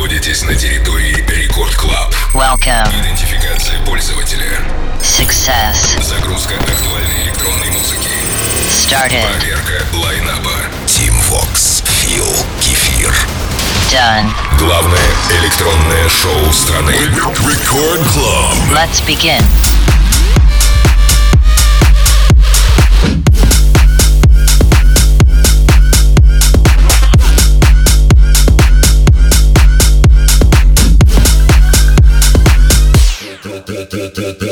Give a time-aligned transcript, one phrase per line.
[0.00, 2.14] находитесь на территории Рекорд Клаб.
[2.32, 2.88] Welcome.
[3.02, 4.58] Идентификация пользователя.
[5.02, 6.02] Success.
[6.02, 8.08] Загрузка актуальной электронной музыки.
[8.70, 9.26] Started.
[9.28, 10.54] Проверка лайнапа.
[10.86, 11.84] Team Vox.
[11.84, 12.46] Feel.
[12.62, 13.14] Кефир.
[13.92, 14.30] Done.
[14.58, 16.92] Главное электронное шоу страны.
[16.92, 18.72] Record Club.
[18.72, 19.44] Let's begin.
[34.14, 34.49] da da da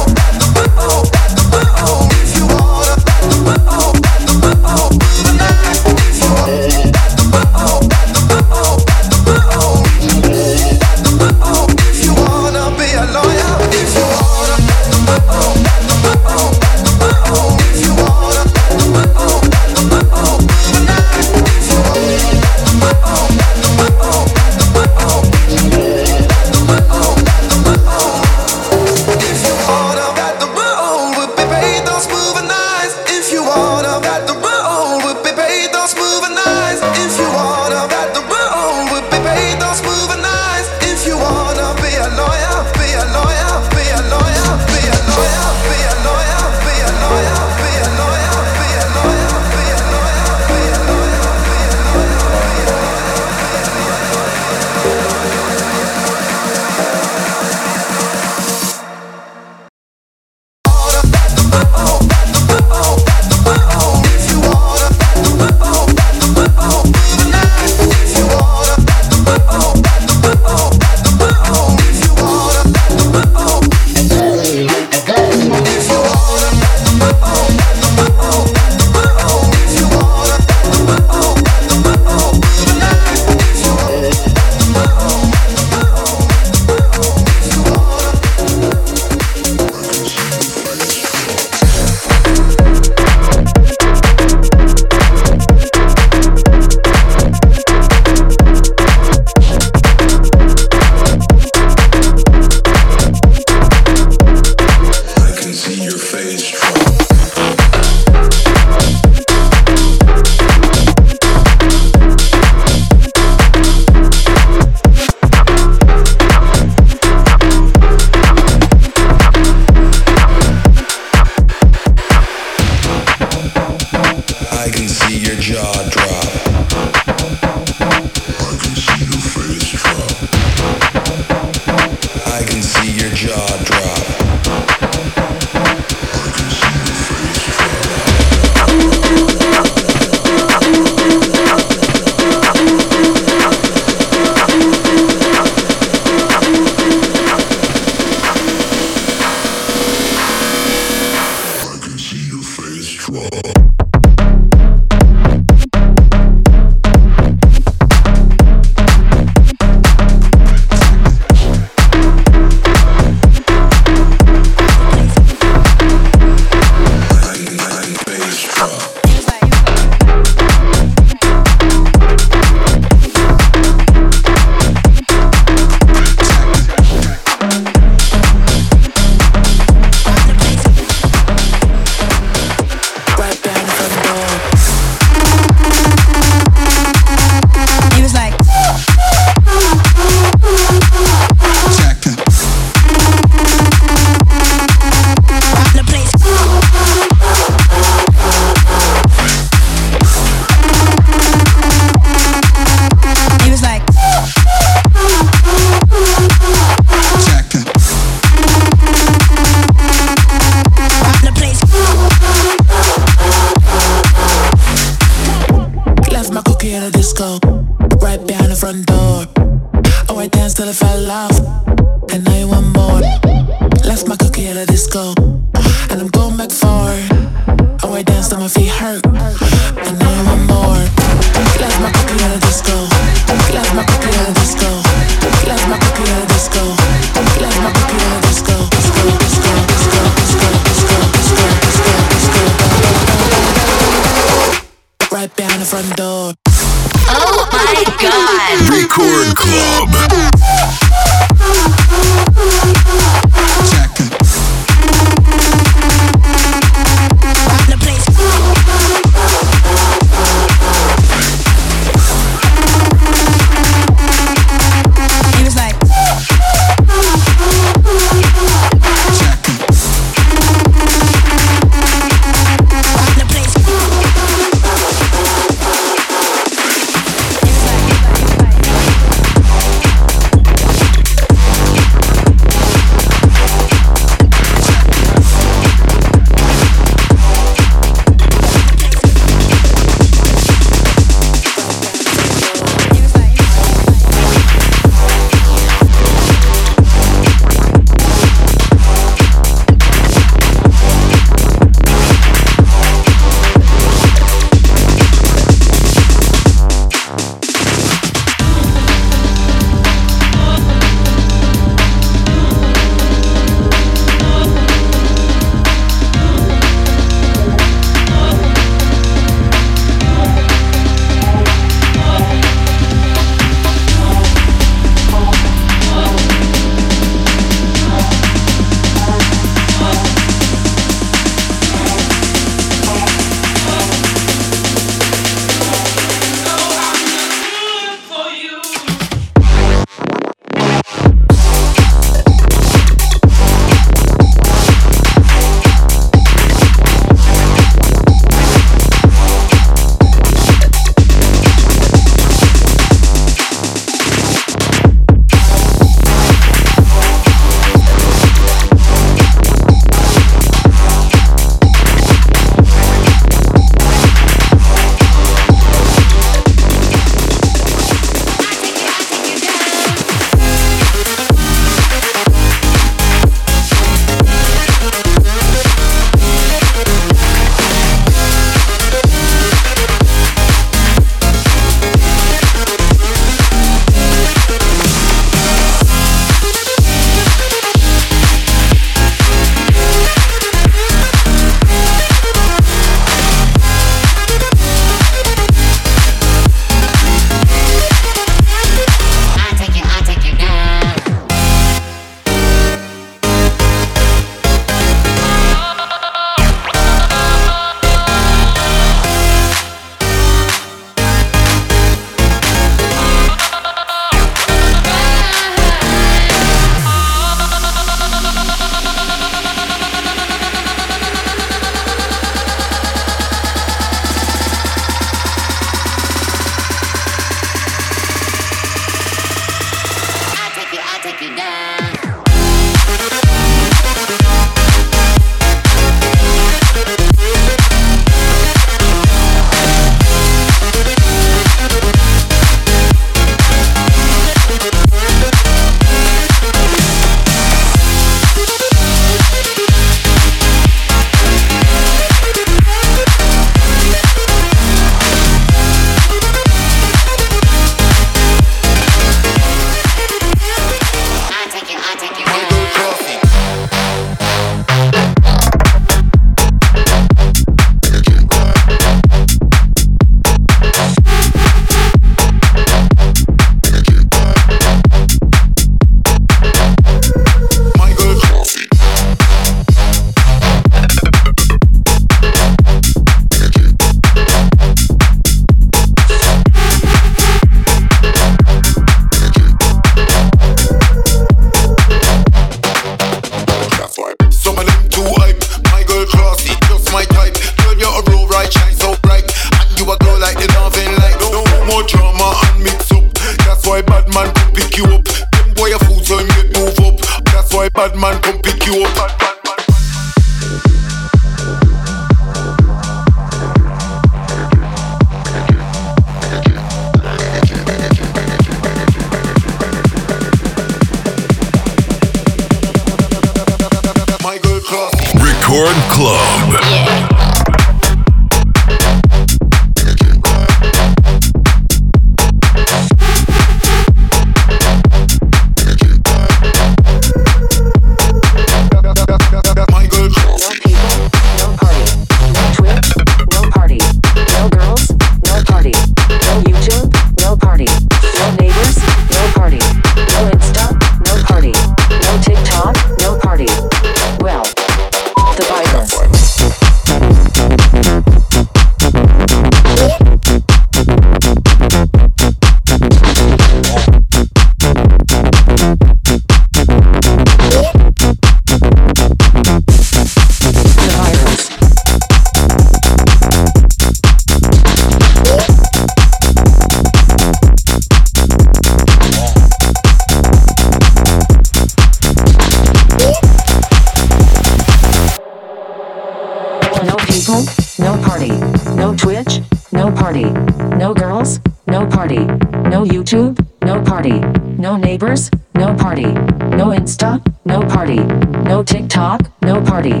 [590.76, 592.18] No girls, no party.
[592.18, 594.20] No YouTube, no party.
[594.58, 596.06] No neighbors, no party.
[596.06, 598.00] No Insta, no party.
[598.44, 600.00] No TikTok, no party.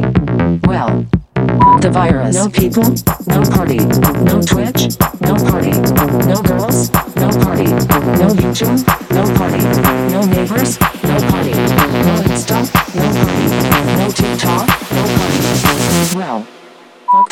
[0.66, 1.06] Well,
[1.80, 2.34] the virus.
[2.34, 2.82] No people,
[3.26, 3.78] no party.
[4.24, 5.70] No Twitch, no party.
[6.26, 7.64] No girls, no party.
[7.64, 9.62] No YouTube, no party.
[10.12, 11.93] No neighbors, no party.
[17.14, 17.28] Fuck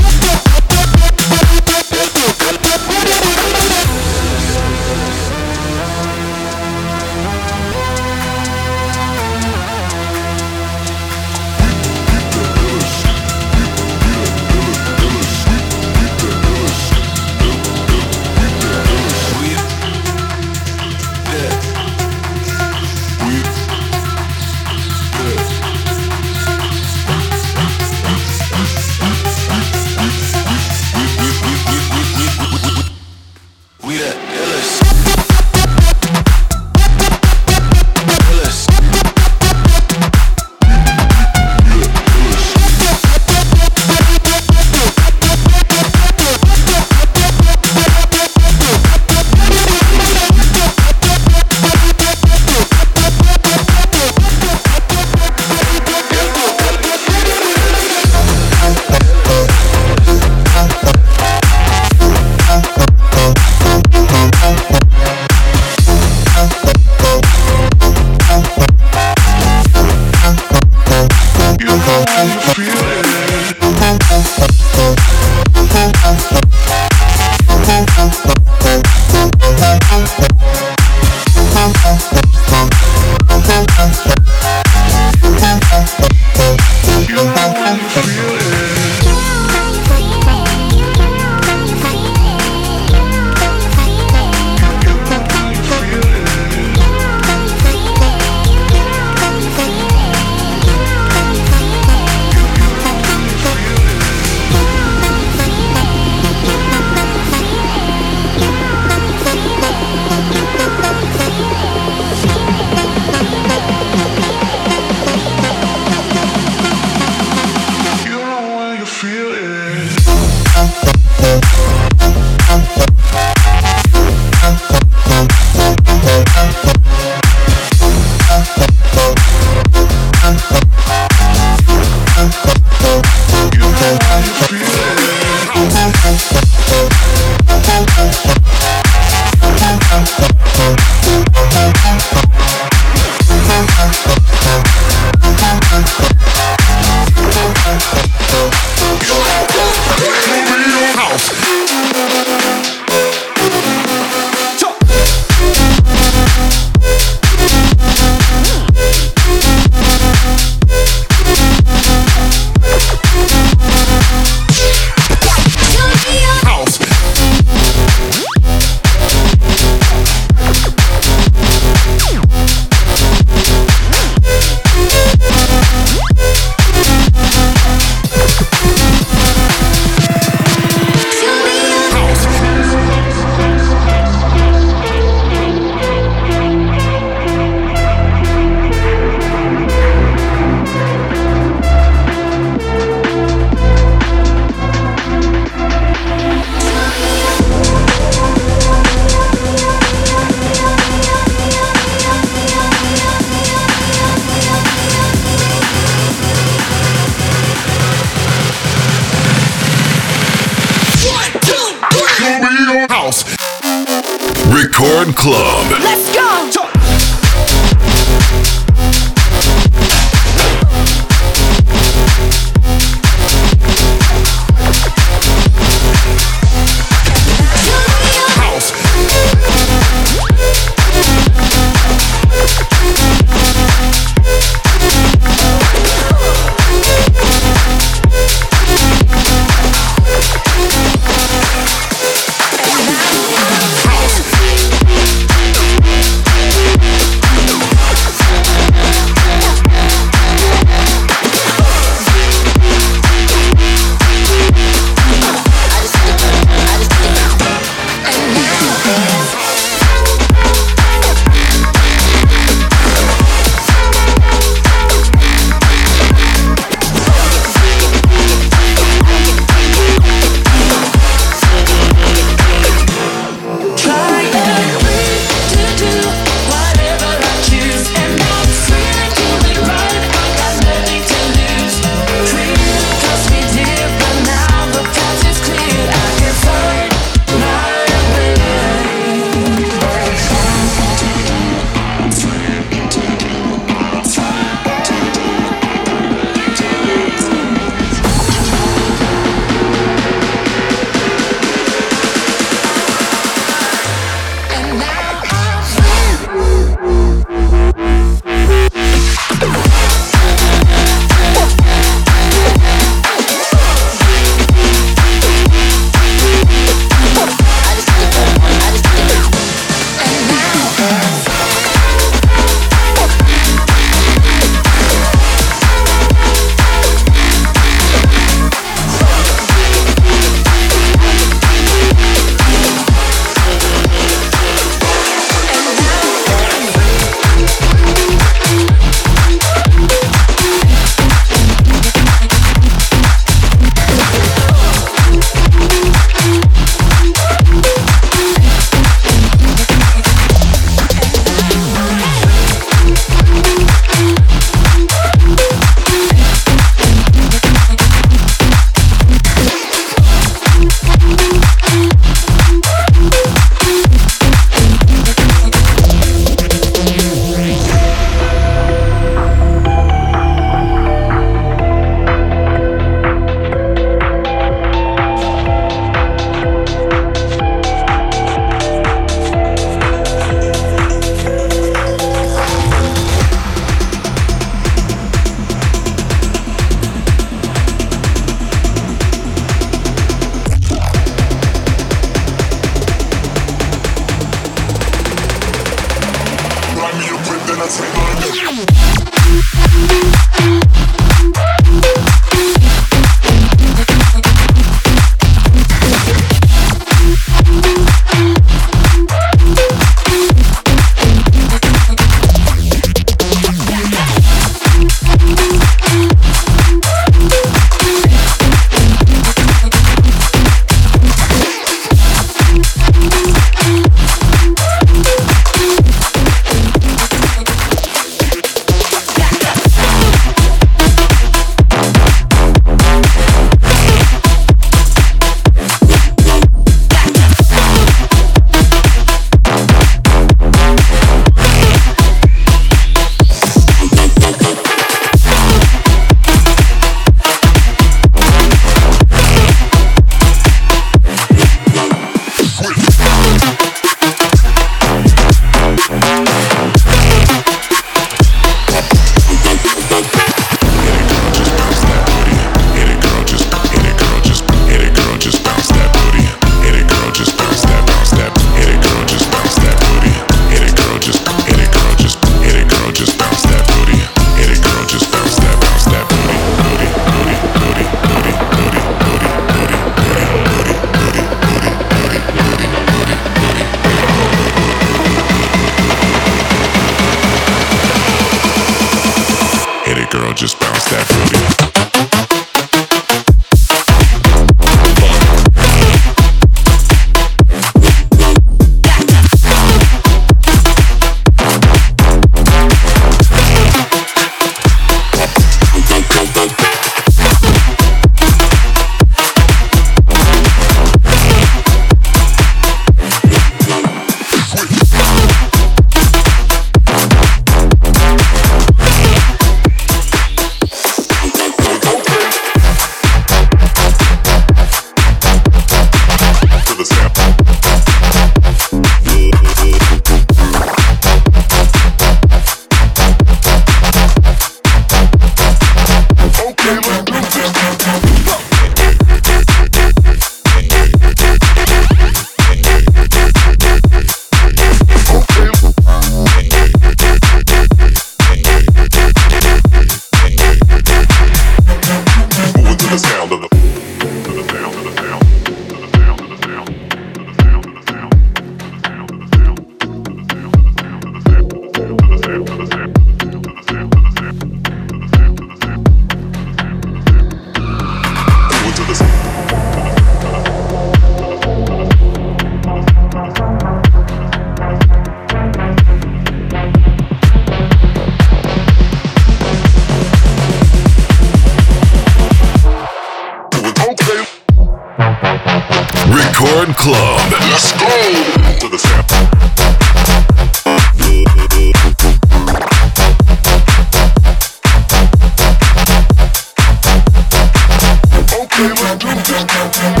[599.31, 600.00] Don't.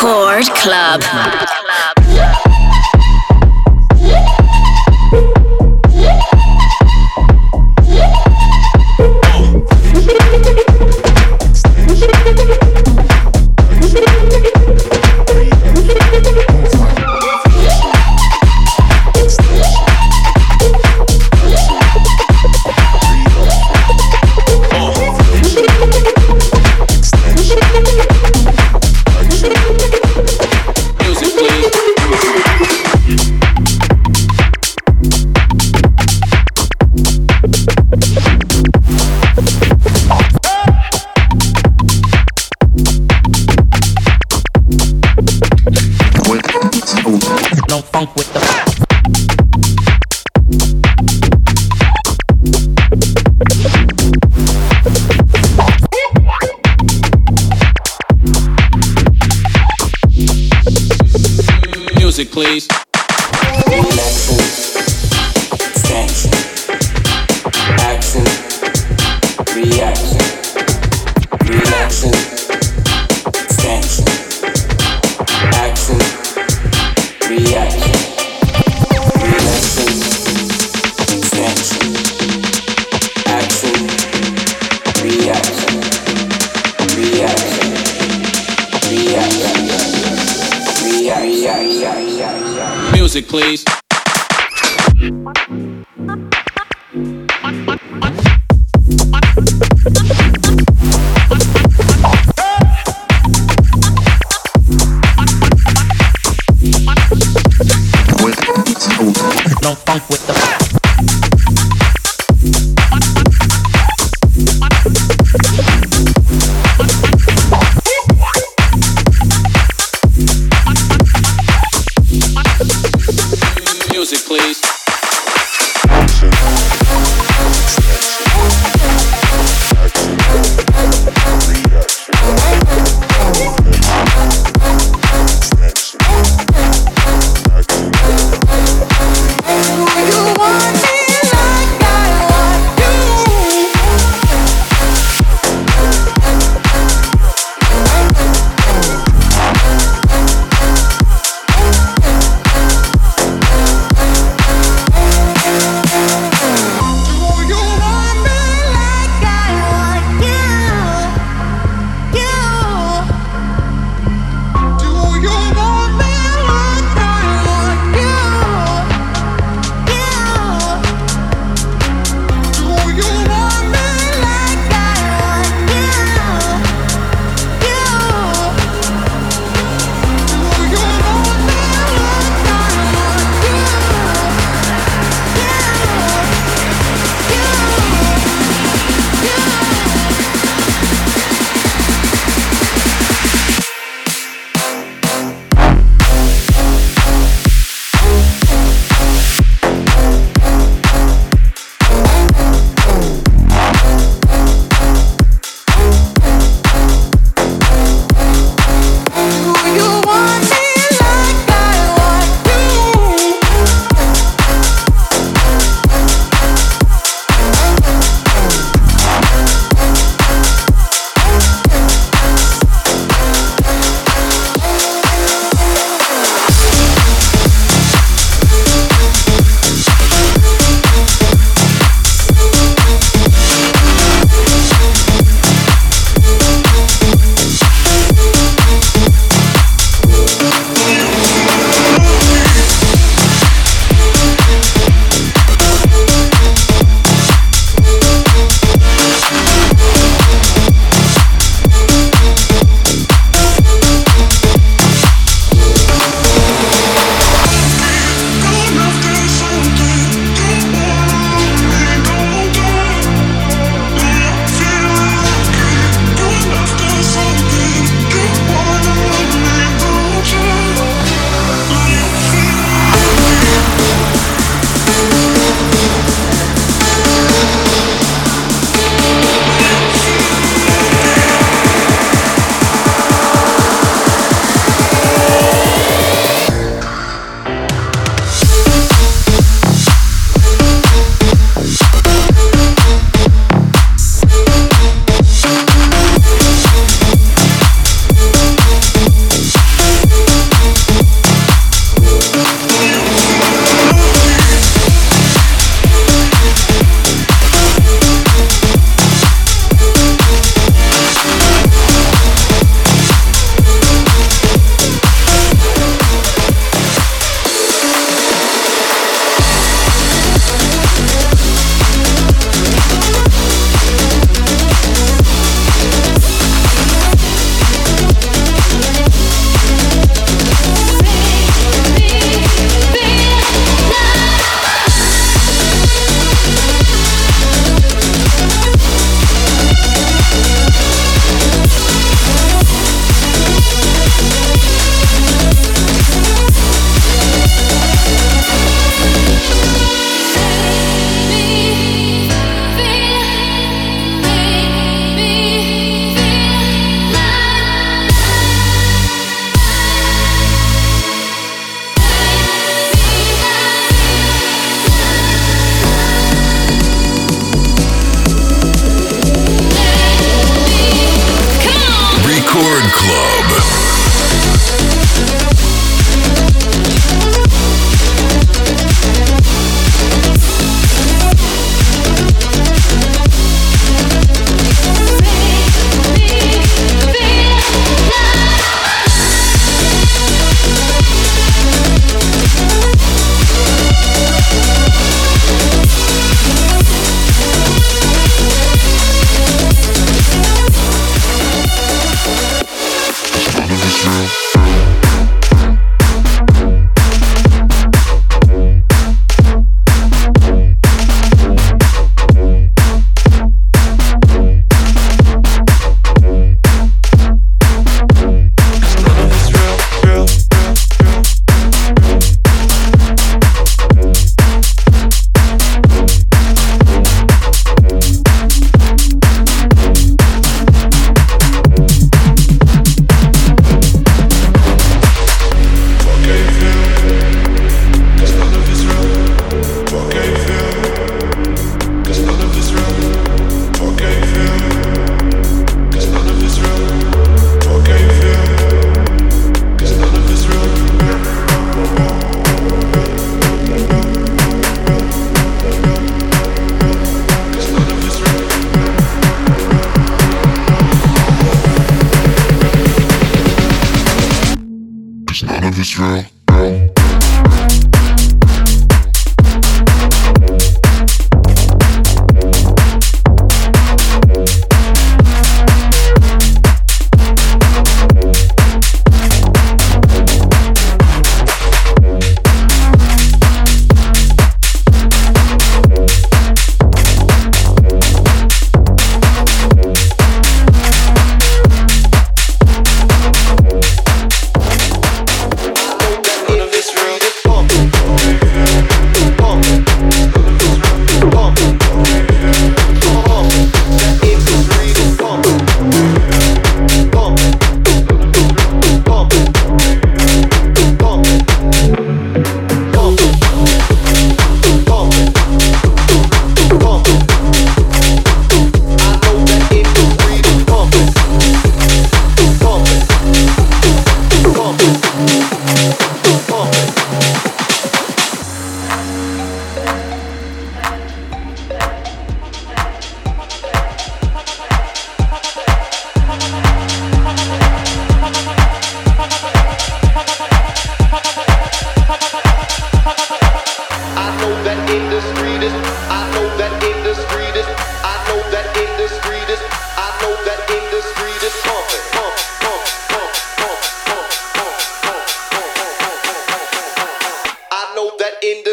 [0.00, 1.57] Record Club.
[62.18, 62.67] Music, please.
[93.18, 93.67] Music, please.